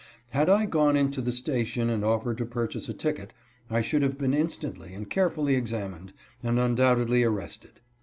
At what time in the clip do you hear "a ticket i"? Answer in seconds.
2.89-3.81